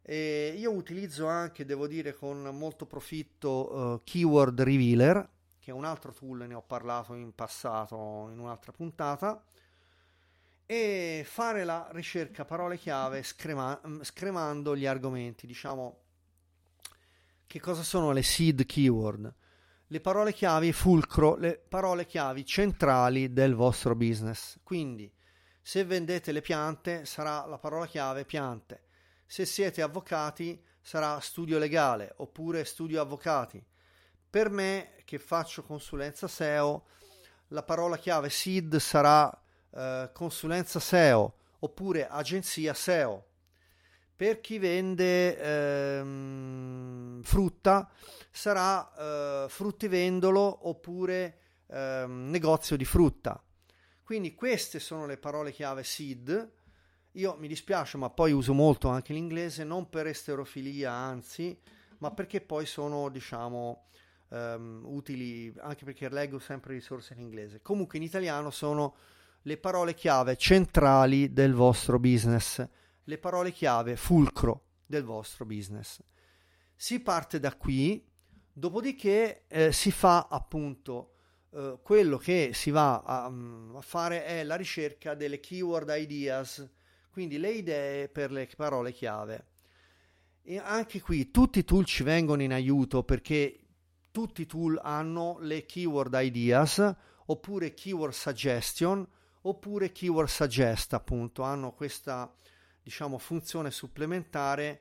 [0.00, 5.84] E io utilizzo anche, devo dire, con molto profitto uh, Keyword Revealer, che è un
[5.84, 9.44] altro tool, ne ho parlato in passato in un'altra puntata,
[10.64, 16.04] e fare la ricerca parole chiave screma- scremando gli argomenti, diciamo
[17.46, 19.34] che cosa sono le seed keyword?
[19.86, 24.58] Le parole chiavi fulcro, le parole chiavi centrali del vostro business.
[24.64, 25.12] Quindi,
[25.62, 28.82] se vendete le piante, sarà la parola chiave piante.
[29.26, 33.64] Se siete avvocati, sarà studio legale oppure studio avvocati.
[34.28, 36.86] Per me, che faccio consulenza SEO,
[37.48, 39.32] la parola chiave seed sarà
[39.70, 43.26] eh, consulenza SEO oppure agenzia SEO
[44.16, 47.90] per chi vende ehm, frutta
[48.30, 53.40] sarà eh, fruttivendolo oppure ehm, negozio di frutta.
[54.02, 56.52] Quindi queste sono le parole chiave seed.
[57.12, 61.58] Io mi dispiace, ma poi uso molto anche l'inglese, non per esterofilia, anzi,
[61.98, 63.86] ma perché poi sono, diciamo,
[64.28, 67.60] um, utili, anche perché leggo sempre risorse in inglese.
[67.62, 68.94] Comunque in italiano sono
[69.42, 72.64] le parole chiave centrali del vostro business
[73.08, 76.02] le parole chiave fulcro del vostro business.
[76.74, 78.04] Si parte da qui,
[78.52, 81.14] dopodiché eh, si fa appunto
[81.50, 86.68] eh, quello che si va a, mm, a, fare è la ricerca delle keyword ideas,
[87.10, 89.46] quindi le idee per le parole chiave.
[90.42, 93.60] E anche qui tutti i tool ci vengono in aiuto perché
[94.10, 96.94] tutti i tool hanno le keyword ideas
[97.26, 99.06] oppure keyword suggestion
[99.42, 102.32] oppure keyword suggest appunto hanno questa
[102.86, 104.78] diciamo, funzione supplementare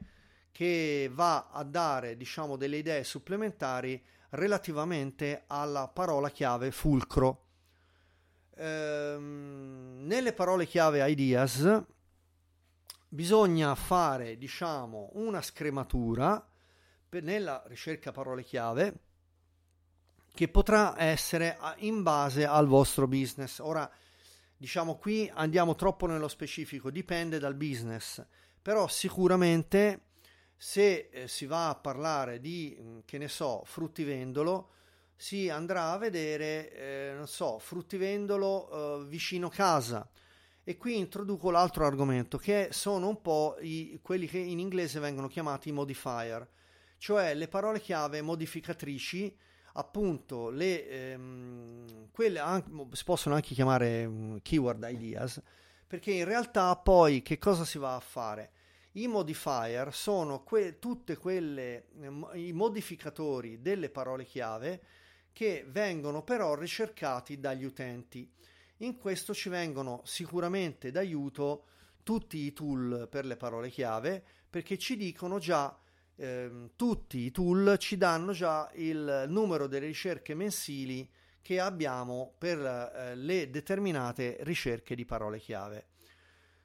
[0.52, 7.46] che va a dare diciamo, delle idee supplementari relativamente alla parola chiave fulcro.
[8.58, 11.84] Ehm, nelle parole chiave ideas
[13.10, 16.48] bisogna fare diciamo, una scrematura
[17.10, 19.00] per, nella ricerca parole chiave
[20.32, 23.58] che potrà essere in base al vostro business.
[23.58, 23.90] Ora,
[24.58, 28.24] diciamo qui andiamo troppo nello specifico, dipende dal business,
[28.62, 30.02] però sicuramente
[30.56, 34.70] se eh, si va a parlare di, mm, che ne so, fruttivendolo,
[35.16, 40.10] si andrà a vedere, eh, non so, fruttivendolo eh, vicino casa.
[40.64, 45.28] E qui introduco l'altro argomento, che sono un po' i, quelli che in inglese vengono
[45.28, 46.48] chiamati modifier,
[46.98, 49.38] cioè le parole chiave modificatrici
[49.78, 55.42] appunto le, ehm, quelle anche, si possono anche chiamare um, keyword ideas
[55.88, 58.52] perché in realtà poi che cosa si va a fare?
[58.94, 61.88] I modifier sono que- tutte quelle
[62.34, 64.82] i modificatori delle parole chiave
[65.34, 68.30] che vengono però ricercati dagli utenti
[68.78, 71.66] In questo ci vengono sicuramente d'aiuto
[72.04, 75.78] tutti i tool per le parole chiave perché ci dicono già
[76.18, 81.10] eh, tutti i tool ci danno già il numero delle ricerche mensili
[81.42, 85.90] che abbiamo per eh, le determinate ricerche di parole chiave.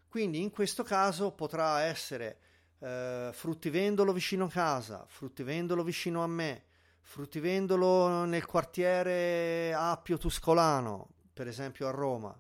[0.08, 2.38] Quindi in questo caso potrà essere
[2.78, 6.64] eh, fruttivendolo vicino a casa, fruttivendolo vicino a me,
[7.02, 12.38] fruttivendolo nel quartiere Appio Tuscolano, per esempio a Roma.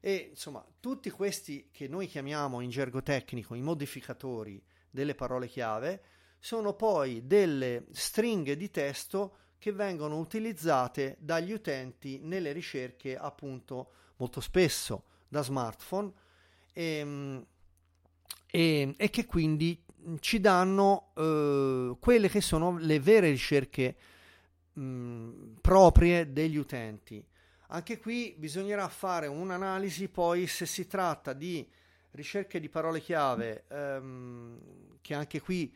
[0.00, 6.02] E insomma, tutti questi che noi chiamiamo in gergo tecnico i modificatori delle parole chiave
[6.40, 14.40] sono poi delle stringhe di testo che vengono utilizzate dagli utenti nelle ricerche appunto molto
[14.40, 16.10] spesso da smartphone
[16.72, 17.46] e, ehm,
[18.46, 19.84] e, e che quindi
[20.20, 23.96] ci danno eh, quelle che sono le vere ricerche
[24.72, 27.24] mh, proprie degli utenti.
[27.68, 31.68] Anche qui bisognerà fare un'analisi poi se si tratta di
[32.12, 34.58] ricerche di parole chiave, ehm,
[35.00, 35.72] che anche qui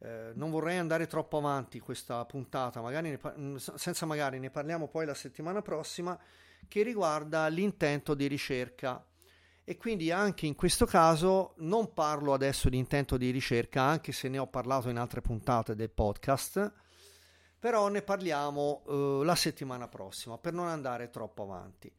[0.00, 5.04] eh, non vorrei andare troppo avanti questa puntata, magari mm, senza magari ne parliamo poi
[5.04, 6.18] la settimana prossima,
[6.68, 9.04] che riguarda l'intento di ricerca.
[9.64, 14.28] E quindi anche in questo caso non parlo adesso di intento di ricerca, anche se
[14.28, 16.72] ne ho parlato in altre puntate del podcast,
[17.58, 21.92] però ne parliamo eh, la settimana prossima per non andare troppo avanti.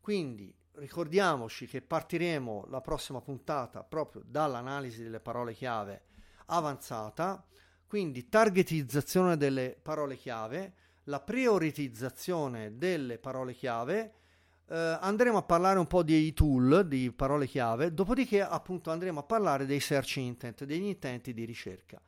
[0.00, 6.02] Quindi ricordiamoci che partiremo la prossima puntata proprio dall'analisi delle parole chiave
[6.46, 7.44] avanzata,
[7.86, 14.14] quindi targetizzazione delle parole chiave, la prioritizzazione delle parole chiave,
[14.68, 19.24] eh, andremo a parlare un po' dei tool di parole chiave, dopodiché appunto andremo a
[19.24, 22.00] parlare dei search intent, degli intenti di ricerca.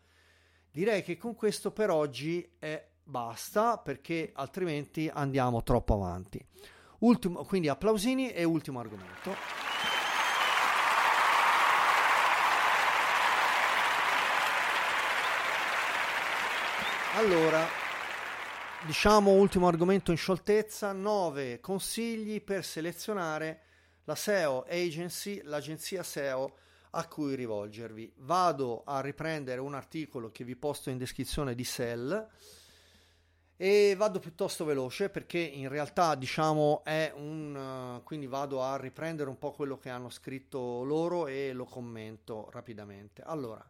[0.70, 6.44] Direi che con questo per oggi è basta perché altrimenti andiamo troppo avanti.
[7.00, 9.97] Ultimo, quindi applausini e ultimo argomento.
[17.18, 17.66] Allora,
[18.86, 23.62] diciamo ultimo argomento in scioltezza, 9 consigli per selezionare
[24.04, 26.58] la SEO agency, l'agenzia SEO
[26.90, 28.12] a cui rivolgervi.
[28.18, 32.28] Vado a riprendere un articolo che vi posto in descrizione di Sell
[33.56, 39.38] e vado piuttosto veloce perché in realtà diciamo è un quindi vado a riprendere un
[39.38, 43.22] po' quello che hanno scritto loro e lo commento rapidamente.
[43.22, 43.68] Allora,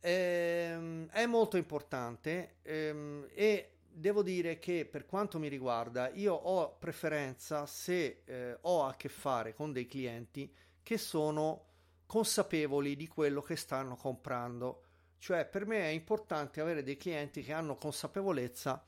[0.00, 6.76] ehm, è molto importante ehm, e devo dire che per quanto mi riguarda io ho
[6.78, 11.66] preferenza se eh, ho a che fare con dei clienti che sono
[12.06, 14.84] consapevoli di quello che stanno comprando.
[15.18, 18.84] Cioè per me è importante avere dei clienti che hanno consapevolezza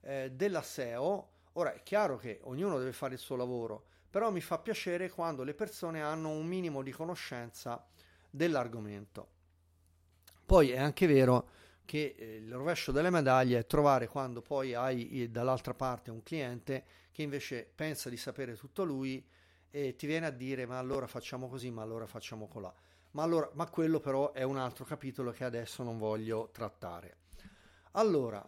[0.00, 1.28] eh, della SEO.
[1.54, 5.42] Ora è chiaro che ognuno deve fare il suo lavoro, però mi fa piacere quando
[5.44, 7.86] le persone hanno un minimo di conoscenza
[8.28, 9.38] dell'argomento.
[10.50, 11.48] Poi è anche vero
[11.84, 16.24] che eh, il rovescio delle medaglie è trovare quando poi hai eh, dall'altra parte un
[16.24, 19.24] cliente che invece pensa di sapere tutto lui
[19.70, 22.74] e ti viene a dire ma allora facciamo così, ma allora facciamo colà.
[23.12, 27.18] Ma, allora, ma quello però è un altro capitolo che adesso non voglio trattare.
[27.92, 28.44] Allora,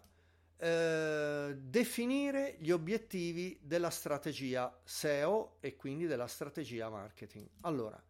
[0.57, 7.47] eh, definire gli obiettivi della strategia SEO e quindi della strategia marketing.
[7.61, 8.03] Allora,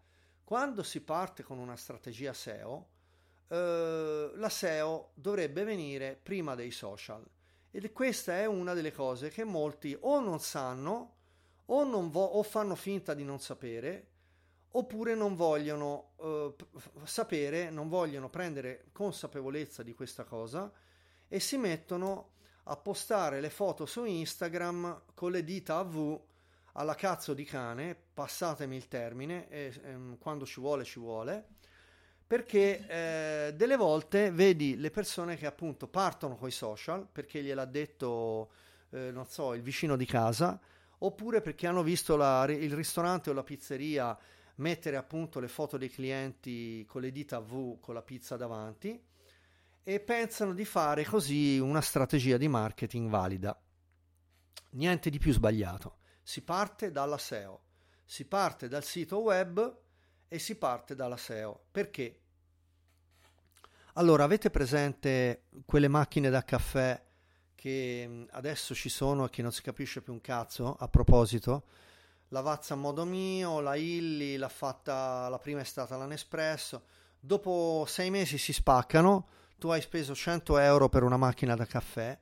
[0.43, 2.89] quando si parte con una strategia SEO,
[3.53, 7.23] eh, la SEO dovrebbe venire prima dei social.
[7.71, 11.17] Ed questa è una delle cose che molti o non sanno
[11.67, 14.09] o, non vo- o fanno finta di non sapere
[14.75, 16.55] oppure non vogliono eh,
[17.05, 20.73] sapere, non vogliono prendere consapevolezza di questa cosa
[21.29, 22.31] e si mettono
[22.65, 26.21] a postare le foto su Instagram con le dita a V
[26.75, 31.49] alla cazzo di cane, passatemi il termine, e, ehm, quando ci vuole ci vuole,
[32.33, 37.67] perché eh, delle volte vedi le persone che appunto partono con i social perché gliel'ha
[37.67, 38.53] detto,
[38.89, 40.59] eh, non so, il vicino di casa,
[41.01, 44.19] oppure perché hanno visto la, il ristorante o la pizzeria
[44.55, 48.99] mettere appunto le foto dei clienti con le dita V con la pizza davanti
[49.83, 53.63] e pensano di fare così una strategia di marketing valida.
[54.71, 55.99] Niente di più sbagliato.
[56.23, 57.65] Si parte dalla SEO,
[58.07, 59.81] si parte dal sito web
[60.29, 61.67] e si parte dalla SEO.
[61.71, 62.21] Perché?
[63.97, 66.99] Allora, avete presente quelle macchine da caffè
[67.55, 70.75] che mm, adesso ci sono e che non si capisce più un cazzo?
[70.79, 71.65] A proposito,
[72.29, 76.85] la Vazza a modo mio, la Illy, l'ha fatta, la prima è stata la Nespresso.
[77.21, 79.29] Dopo sei mesi si spaccano,
[79.59, 82.19] tu hai speso 100 euro per una macchina da caffè,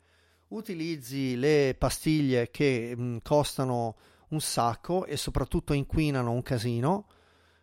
[0.48, 3.96] utilizzi le pastiglie che mh, mm, costano
[4.30, 7.06] un sacco e soprattutto inquinano un casino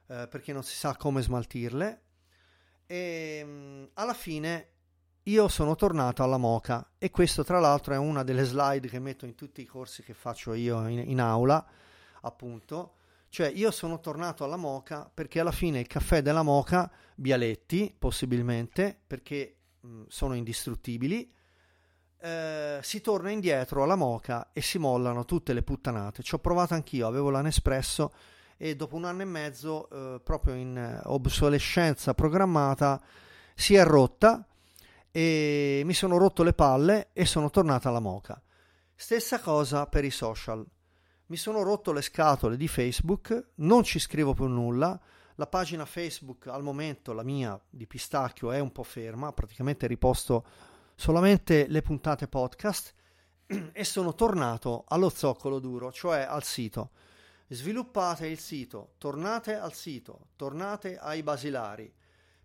[0.08, 2.04] eh, perché non si sa come smaltirle.
[2.88, 4.70] E mh, mm, alla fine
[5.24, 9.26] io sono tornato alla Moca e questo tra l'altro è una delle slide che metto
[9.26, 11.66] in tutti i corsi che faccio io in, in aula,
[12.22, 12.94] appunto.
[13.30, 18.98] Cioè io sono tornato alla Moca perché alla fine il caffè della Moca, Bialetti possibilmente,
[19.06, 21.30] perché mh, sono indistruttibili,
[22.20, 26.24] eh, si torna indietro alla Moca e si mollano tutte le puttanate.
[26.24, 28.14] Ci ho provato anch'io, avevo l'Anespresso
[28.58, 33.02] e dopo un anno e mezzo, eh, proprio in eh, obsolescenza programmata,
[33.54, 34.46] si è rotta
[35.12, 38.42] e mi sono rotto le palle e sono tornata alla Moca.
[38.96, 40.66] Stessa cosa per i social.
[41.28, 45.00] Mi sono rotto le scatole di Facebook, non ci scrivo più nulla.
[45.36, 50.46] La pagina Facebook al momento, la mia di Pistacchio, è un po' ferma, praticamente riposto
[50.96, 52.94] solamente le puntate podcast
[53.72, 56.90] e sono tornato allo zoccolo duro, cioè al sito.
[57.50, 61.94] Sviluppate il sito, tornate al sito, tornate ai basilari,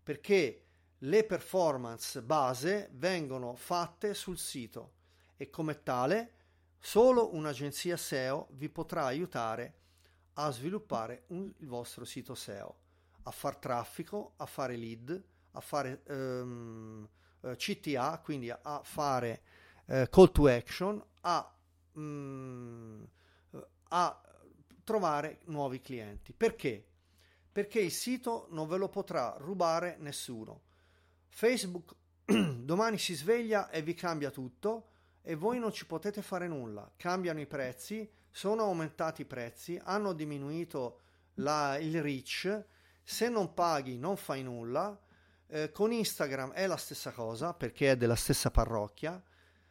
[0.01, 0.67] perché
[0.99, 4.93] le performance base vengono fatte sul sito
[5.37, 6.35] e come tale
[6.79, 9.75] solo un'agenzia SEO vi potrà aiutare
[10.35, 12.77] a sviluppare un, il vostro sito SEO,
[13.25, 15.23] a far traffico, a fare lead,
[15.53, 17.09] a fare um,
[17.41, 19.43] uh, CTA, quindi a, a fare
[19.87, 21.55] uh, call to action, a,
[21.95, 23.07] um,
[23.89, 24.21] a
[24.85, 26.33] trovare nuovi clienti.
[26.33, 26.87] Perché?
[27.53, 30.71] Perché il sito non ve lo potrà rubare nessuno
[31.33, 34.89] Facebook domani si sveglia e vi cambia tutto
[35.23, 36.91] e voi non ci potete fare nulla.
[36.97, 41.01] Cambiano i prezzi, sono aumentati i prezzi, hanno diminuito
[41.35, 42.65] la, il reach.
[43.03, 44.99] Se non paghi non fai nulla.
[45.47, 49.21] Eh, con Instagram è la stessa cosa perché è della stessa parrocchia.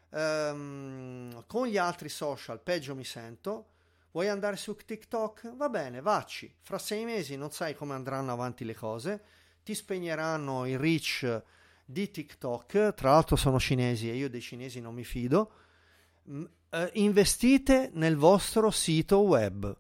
[0.10, 3.71] Um, con gli altri social peggio mi sento.
[4.12, 5.56] Vuoi andare su TikTok?
[5.56, 6.54] Va bene, vacci.
[6.62, 9.24] Fra sei mesi non sai come andranno avanti le cose
[9.64, 11.44] ti spegneranno il reach
[11.86, 15.52] di TikTok, tra l'altro sono cinesi e io dei cinesi non mi fido,
[16.70, 19.76] eh, investite nel vostro sito web.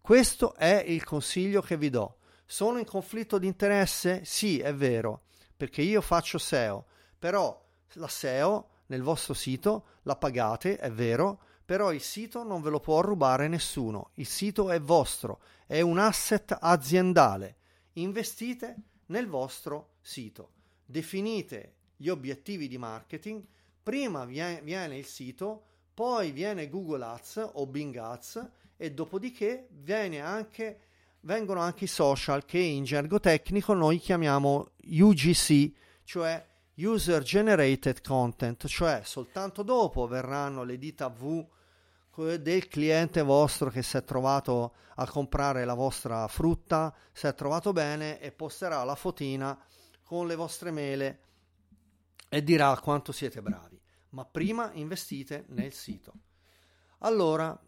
[0.00, 2.18] Questo è il consiglio che vi do.
[2.44, 4.24] Sono in conflitto di interesse?
[4.24, 5.22] Sì, è vero,
[5.56, 6.86] perché io faccio SEO,
[7.18, 7.60] però
[7.94, 12.80] la SEO nel vostro sito la pagate, è vero, però il sito non ve lo
[12.80, 14.10] può rubare nessuno.
[14.14, 17.56] Il sito è vostro, è un asset aziendale.
[17.94, 20.50] Investite nel vostro sito.
[20.84, 23.42] Definite gli obiettivi di marketing,
[23.82, 29.68] prima viene il sito, poi viene Google Ads o Bing Ads e dopodiché
[30.20, 30.80] anche,
[31.20, 36.44] vengono anche i social che in gergo tecnico noi chiamiamo UGC, cioè
[36.76, 41.46] User Generated Content, cioè soltanto dopo verranno le dita V
[42.16, 47.72] del cliente vostro che si è trovato a comprare la vostra frutta, si è trovato
[47.72, 49.58] bene e posterà la fotina
[50.02, 51.20] con le vostre mele
[52.28, 53.80] e dirà quanto siete bravi.
[54.10, 56.12] Ma prima investite nel sito.
[56.98, 57.58] Allora,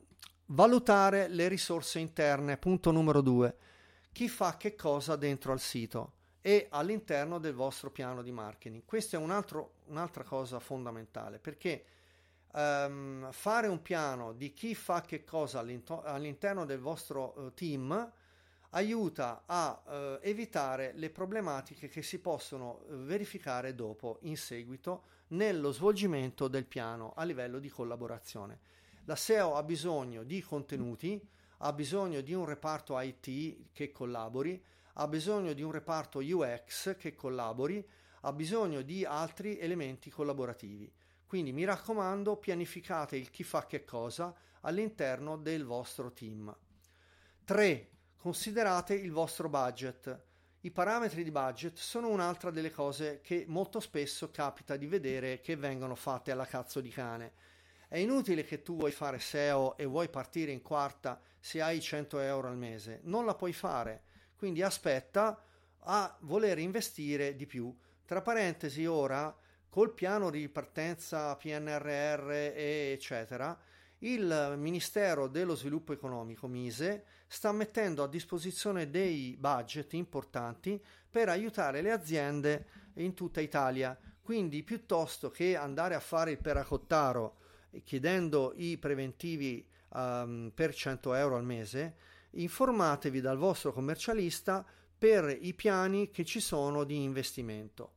[0.47, 3.57] valutare le risorse interne, punto numero due.
[4.13, 8.85] Chi fa che cosa dentro al sito e all'interno del vostro piano di marketing.
[8.85, 11.85] Questa è un altro, un'altra cosa fondamentale perché
[12.57, 18.13] um, fare un piano di chi fa che cosa all'interno del vostro uh, team
[18.71, 25.73] aiuta a uh, evitare le problematiche che si possono uh, verificare dopo in seguito nello
[25.73, 28.61] svolgimento del piano a livello di collaborazione.
[29.05, 31.21] La SEO ha bisogno di contenuti,
[31.59, 34.63] ha bisogno di un reparto IT che collabori,
[34.95, 37.87] ha bisogno di un reparto UX che collabori,
[38.23, 40.91] ha bisogno di altri elementi collaborativi.
[41.27, 46.55] Quindi mi raccomando, pianificate il chi fa che cosa all'interno del vostro team.
[47.45, 47.91] 3.
[48.17, 50.25] Considerate il vostro budget.
[50.61, 55.57] I parametri di budget sono un'altra delle cose che molto spesso capita di vedere che
[55.57, 57.33] vengono fatte alla cazzo di cane.
[57.89, 62.19] È inutile che tu vuoi fare SEO e vuoi partire in quarta se hai 100
[62.19, 64.03] euro al mese, non la puoi fare.
[64.37, 65.41] Quindi aspetta
[65.79, 67.73] a voler investire di più.
[68.05, 69.35] Tra parentesi, ora
[69.77, 73.55] col piano di partenza PNRR eccetera,
[73.99, 81.83] il Ministero dello Sviluppo Economico, Mise, sta mettendo a disposizione dei budget importanti per aiutare
[81.83, 83.95] le aziende in tutta Italia.
[84.23, 87.37] Quindi piuttosto che andare a fare il peracottaro
[87.85, 91.97] chiedendo i preventivi um, per 100 euro al mese,
[92.31, 94.65] informatevi dal vostro commercialista
[94.97, 97.96] per i piani che ci sono di investimento.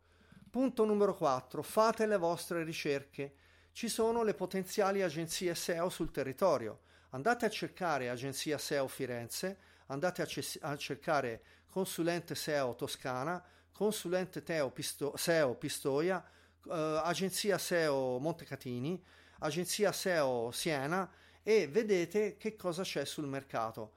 [0.50, 1.62] Punto numero 4.
[1.62, 3.34] Fate le vostre ricerche.
[3.72, 6.80] Ci sono le potenziali agenzie SEO sul territorio.
[7.12, 14.42] andate a cercare agenzia SEO Firenze, andate a, c- a cercare consulente SEO Toscana, consulente
[14.74, 16.24] Pisto- SEO Pistoia,
[16.68, 19.04] eh, agenzia SEO Montecatini,
[19.40, 21.10] agenzia SEO Siena
[21.44, 23.94] e vedete che cosa c'è sul mercato.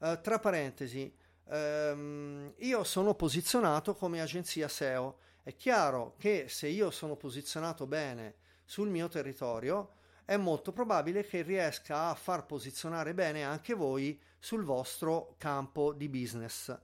[0.00, 1.12] Eh, tra parentesi,
[1.48, 5.18] ehm, io sono posizionato come agenzia SEO.
[5.44, 11.42] È chiaro che se io sono posizionato bene sul mio territorio, è molto probabile che
[11.42, 16.78] riesca a far posizionare bene anche voi sul vostro campo di business.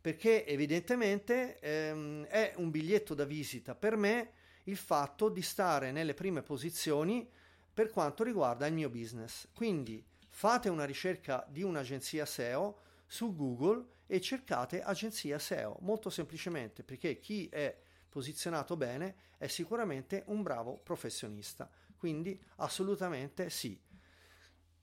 [0.00, 4.32] Perché evidentemente ehm, è un biglietto da visita per me
[4.64, 7.28] il fatto di stare nelle prime posizioni
[7.74, 9.46] per quanto riguarda il mio business.
[9.54, 16.82] Quindi fate una ricerca di un'agenzia SEO su Google e cercate agenzia SEO, molto semplicemente
[16.82, 21.70] perché chi è posizionato bene è sicuramente un bravo professionista.
[21.96, 23.80] Quindi assolutamente sì.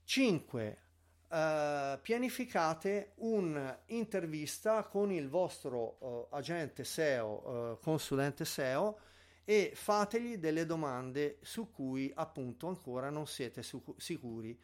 [0.04, 0.82] 5.
[1.28, 7.26] Uh, eh, pianificate un'intervista con il vostro uh, agente SEO,
[7.72, 8.98] uh, consulente SEO
[9.44, 14.58] e fategli delle domande su cui appunto ancora non siete su- sicuri.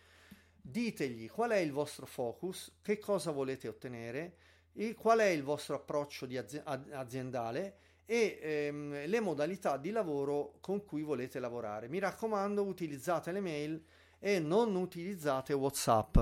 [0.61, 4.37] Ditegli qual è il vostro focus, che cosa volete ottenere,
[4.97, 11.03] qual è il vostro approccio azi- aziendale e ehm, le modalità di lavoro con cui
[11.03, 11.89] volete lavorare.
[11.89, 13.83] Mi raccomando, utilizzate le mail
[14.19, 16.19] e non utilizzate WhatsApp,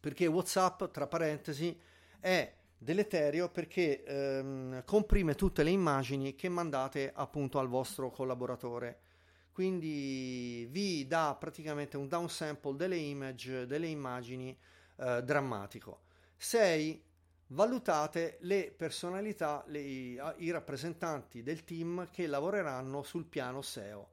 [0.00, 1.78] perché WhatsApp, tra parentesi,
[2.20, 9.00] è deleterio perché ehm, comprime tutte le immagini che mandate appunto al vostro collaboratore.
[9.52, 14.56] Quindi vi dà praticamente un downsample delle image, delle immagini
[14.96, 16.00] eh, drammatico.
[16.36, 17.02] 6
[17.54, 24.10] valutate le personalità, le, i rappresentanti del team che lavoreranno sul piano SEO.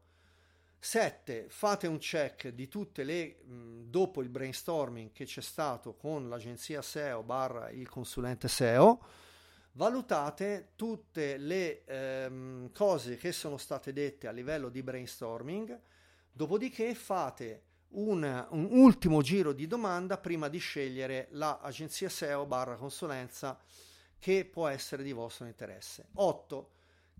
[0.79, 1.47] 7.
[1.49, 7.21] Fate un check di tutte le, dopo il brainstorming che c'è stato con l'agenzia SEO
[7.23, 9.03] barra il consulente SEO,
[9.73, 15.79] valutate tutte le ehm, cose che sono state dette a livello di brainstorming,
[16.31, 23.59] dopodiché fate un, un, ultimo giro di domanda prima di scegliere l'agenzia SEO barra consulenza
[24.17, 26.09] che può essere di vostro interesse.
[26.13, 26.71] 8.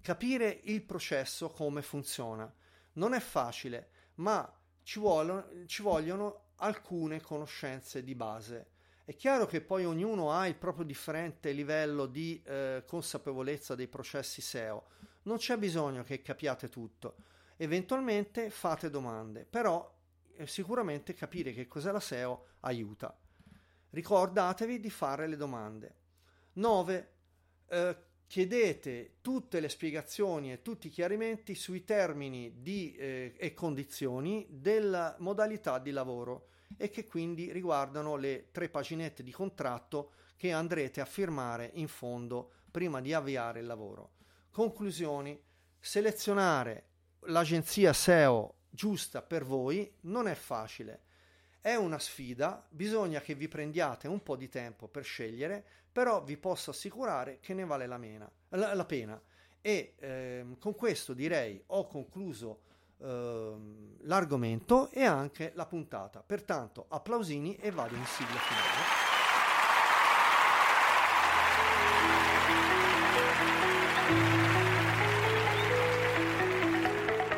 [0.02, 2.52] Capire il processo, come funziona.
[2.94, 4.52] Non è facile, ma
[4.84, 8.70] ci, vuole, ci vogliono alcune conoscenze di base.
[9.04, 14.42] È chiaro che poi ognuno ha il proprio differente livello di eh, consapevolezza dei processi
[14.42, 14.86] SEO.
[15.24, 17.16] Non c'è bisogno che capiate tutto.
[17.58, 20.00] Eventualmente fate domande, però
[20.48, 23.18] sicuramente capire che cos'è la SEO aiuta.
[23.90, 25.96] Ricordatevi di fare le domande.
[26.54, 27.12] 9.
[27.68, 34.48] Eh, chiedete tutte le spiegazioni e tutti i chiarimenti sui termini di, eh, e condizioni
[34.50, 41.02] della modalità di lavoro e che quindi riguardano le tre paginette di contratto che andrete
[41.02, 44.14] a firmare in fondo prima di avviare il lavoro.
[44.50, 45.40] Conclusioni.
[45.80, 46.86] Selezionare
[47.26, 51.02] l'agenzia SEO giusta per voi non è facile.
[51.62, 56.38] È una sfida, bisogna che vi prendiate un po' di tempo per scegliere, però vi
[56.38, 59.22] posso assicurare che ne vale la, mena, la, la pena.
[59.62, 62.62] E ehm, con questo direi ho concluso
[62.98, 66.24] ehm, l'argomento e anche la puntata.
[66.26, 69.11] Pertanto applausini e vado in sigla finale.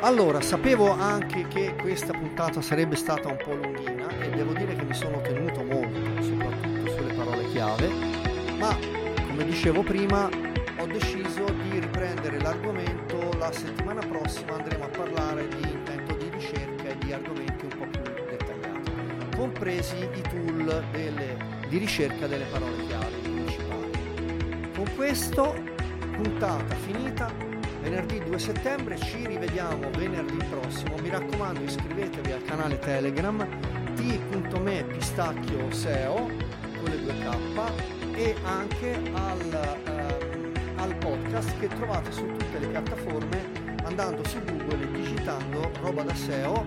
[0.04, 4.84] Allora, sapevo anche che questa puntata sarebbe stata un po' lunghina e devo dire che
[4.84, 7.88] mi sono tenuto molto, soprattutto sulle parole chiave,
[8.58, 8.76] ma
[9.26, 10.28] come dicevo prima
[10.76, 16.88] ho deciso di riprendere l'argomento, la settimana prossima andremo a parlare di intento di ricerca
[16.88, 21.36] e di argomenti un po' più dettagliati, compresi i tool delle,
[21.66, 24.70] di ricerca delle parole chiave principali.
[24.74, 25.54] Con questo,
[26.12, 27.53] puntata finita,
[27.84, 30.96] venerdì 2 settembre ci rivediamo venerdì prossimo.
[31.02, 33.46] Mi raccomando iscrivetevi al canale telegram
[33.94, 42.26] t.me pistacchio seo con le 2k e anche al, ehm, al podcast che trovate su
[42.26, 43.52] tutte le piattaforme
[43.84, 46.64] andando su google e digitando roba da seo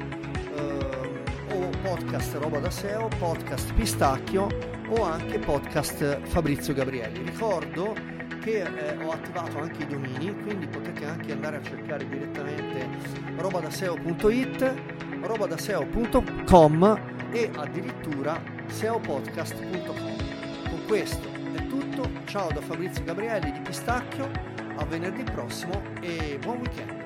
[0.55, 4.47] ehm, o podcast roba da seo podcast pistacchio
[4.89, 7.23] o anche podcast Fabrizio Gabrielli.
[7.23, 8.16] Ricordo
[8.47, 12.87] che eh, ho attivato anche i domini, quindi potete anche andare a cercare direttamente
[13.35, 14.73] robadaseo.it,
[15.21, 20.69] robadaseo.com e addirittura seopodcast.com.
[20.69, 24.31] Con questo è tutto, ciao da Fabrizio Gabrielli di Pistacchio,
[24.77, 26.96] a venerdì prossimo e buon weekend.